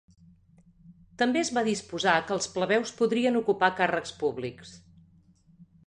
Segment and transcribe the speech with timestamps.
[1.23, 4.77] També es va disposar que els plebeus podrien ocupar càrrecs públics.